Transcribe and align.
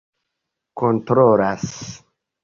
kontrolas 0.79 1.67